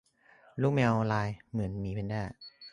[0.61, 2.23] ลูกแมวลายเหมือนหมีแพนด้า